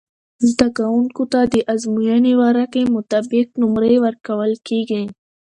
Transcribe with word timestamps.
زده 0.49 0.67
کوونکو 0.77 1.23
ته 1.31 1.39
د 1.53 1.55
ازموينې 1.73 2.33
ورقعی 2.41 2.85
مطابق 2.95 3.47
نمرې 3.61 3.95
ورکول 4.05 4.51
کیږی 4.67 5.03